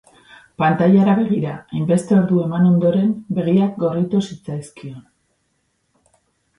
Pantailara 0.61 1.13
begira 1.19 1.51
hainbeste 1.59 2.17
ordu 2.21 2.41
eman 2.47 2.67
ondoren 2.71 3.13
begiak 3.41 3.79
gorritu 3.87 4.27
zitzaizkion. 4.27 5.01